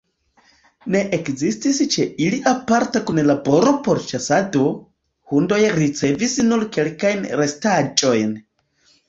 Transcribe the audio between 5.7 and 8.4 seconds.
ricevis nur kelkajn restaĵojn.